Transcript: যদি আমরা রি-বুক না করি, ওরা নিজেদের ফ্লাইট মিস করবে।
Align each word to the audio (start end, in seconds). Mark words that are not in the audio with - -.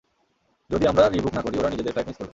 যদি 0.69 0.87
আমরা 0.87 1.09
রি-বুক 1.09 1.33
না 1.33 1.41
করি, 1.41 1.57
ওরা 1.59 1.69
নিজেদের 1.69 1.91
ফ্লাইট 1.93 2.07
মিস 2.07 2.17
করবে। 2.17 2.29